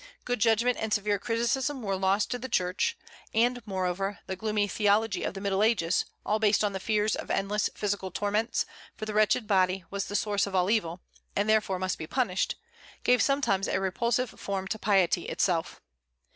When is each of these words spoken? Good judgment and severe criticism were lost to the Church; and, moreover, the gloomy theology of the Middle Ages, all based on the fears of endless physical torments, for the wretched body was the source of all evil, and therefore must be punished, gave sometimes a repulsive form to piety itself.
Good 0.25 0.39
judgment 0.41 0.79
and 0.81 0.91
severe 0.91 1.19
criticism 1.19 1.83
were 1.83 1.95
lost 1.95 2.31
to 2.31 2.39
the 2.39 2.49
Church; 2.49 2.97
and, 3.35 3.61
moreover, 3.67 4.17
the 4.25 4.35
gloomy 4.35 4.67
theology 4.67 5.21
of 5.21 5.35
the 5.35 5.41
Middle 5.41 5.61
Ages, 5.61 6.05
all 6.25 6.39
based 6.39 6.63
on 6.63 6.73
the 6.73 6.79
fears 6.79 7.15
of 7.15 7.29
endless 7.29 7.69
physical 7.75 8.09
torments, 8.09 8.65
for 8.97 9.05
the 9.05 9.13
wretched 9.13 9.45
body 9.45 9.83
was 9.91 10.05
the 10.05 10.15
source 10.15 10.47
of 10.47 10.55
all 10.55 10.71
evil, 10.71 11.01
and 11.35 11.47
therefore 11.47 11.77
must 11.77 11.99
be 11.99 12.07
punished, 12.07 12.55
gave 13.03 13.21
sometimes 13.21 13.67
a 13.67 13.79
repulsive 13.79 14.31
form 14.31 14.67
to 14.69 14.79
piety 14.79 15.25
itself. 15.25 15.79